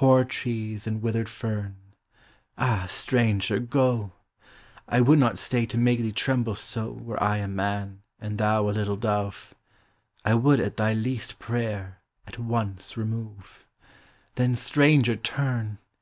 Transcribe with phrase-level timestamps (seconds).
[0.00, 2.20] Hoar trees and withered fern â
[2.56, 4.10] Ah, stranger, go!
[4.88, 8.70] I would not stay to make thee tremble so Were I a man, and thou
[8.70, 9.54] a little dove;
[10.24, 13.66] I would, at thy least prayer, at once remove.
[14.36, 14.36] 174 POEMS.
[14.48, 15.76] Then, stranger, turn